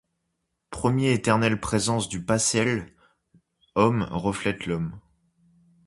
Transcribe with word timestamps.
premier 0.71 1.11
éternelle 1.13 1.59
présence 1.59 2.09
du 2.09 2.25
passéles 2.25 2.91
hommes 3.75 4.07
reflètent 4.09 4.65
l'homme. 4.65 4.99